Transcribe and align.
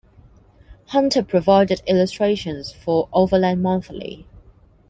Hunter 0.87 1.21
provided 1.21 1.83
illustrations 1.85 2.71
for 2.71 3.07
Overland 3.13 3.61
Monthly. 3.61 4.25